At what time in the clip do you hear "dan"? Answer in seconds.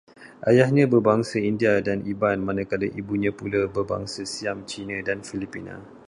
1.87-1.99, 5.07-5.19